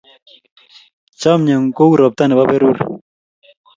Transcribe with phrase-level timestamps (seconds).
[1.19, 2.77] Chamyengung ko u ropta nebo perur